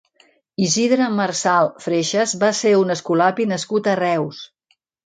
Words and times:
Isidre 0.67 1.09
Marsal 1.19 1.69
Freixas 1.85 2.35
va 2.47 2.53
ser 2.63 2.75
un 2.81 2.97
escolapi 2.99 3.51
nascut 3.55 3.95
a 3.97 3.99
Reus. 4.07 4.47